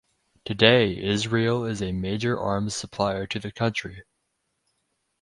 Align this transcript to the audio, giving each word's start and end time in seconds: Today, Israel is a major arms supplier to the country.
Today, 0.45 0.97
Israel 0.97 1.63
is 1.63 1.79
a 1.79 1.91
major 1.91 2.35
arms 2.35 2.73
supplier 2.73 3.27
to 3.27 3.37
the 3.39 3.51
country. 3.51 4.01